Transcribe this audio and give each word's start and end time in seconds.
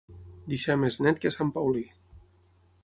Deixar 0.53 0.77
més 0.83 0.97
net 1.07 1.21
que 1.25 1.31
a 1.33 1.37
sant 1.37 1.53
Paulí. 1.59 1.87